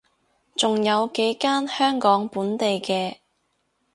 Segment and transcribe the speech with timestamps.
[0.55, 3.17] 仲有幾間香港本地嘅